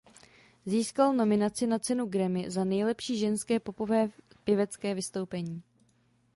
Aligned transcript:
Získal 0.65 1.13
nominaci 1.13 1.67
na 1.67 1.79
cenu 1.79 2.05
Grammy 2.05 2.51
za 2.51 2.63
Nejlepší 2.63 3.17
ženské 3.19 3.59
popové 3.59 4.09
pěvecké 4.43 4.93
vystoupení. 4.93 5.61